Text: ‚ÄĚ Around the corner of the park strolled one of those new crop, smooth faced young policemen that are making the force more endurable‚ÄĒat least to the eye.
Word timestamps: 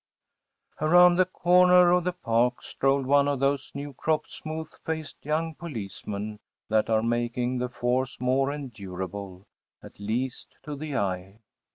‚ÄĚ 0.81 0.87
Around 0.87 1.15
the 1.17 1.25
corner 1.25 1.91
of 1.91 2.03
the 2.05 2.11
park 2.13 2.63
strolled 2.63 3.05
one 3.05 3.27
of 3.27 3.39
those 3.39 3.71
new 3.75 3.93
crop, 3.93 4.25
smooth 4.25 4.67
faced 4.83 5.23
young 5.23 5.53
policemen 5.53 6.39
that 6.69 6.89
are 6.89 7.03
making 7.03 7.59
the 7.59 7.69
force 7.69 8.19
more 8.19 8.51
endurable‚ÄĒat 8.51 9.91
least 9.99 10.55
to 10.63 10.75
the 10.75 10.97
eye. 10.97 11.37